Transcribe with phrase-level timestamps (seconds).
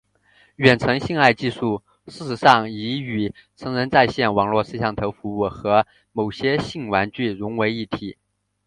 [0.55, 8.17] 远程性爱技术事实上已与成人在线网络摄像头服务和某些性玩具融为一体。